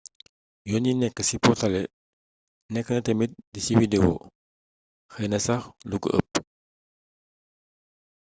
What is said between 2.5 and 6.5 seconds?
nékk na tamit ci di widewo xeeyna sax luko eepp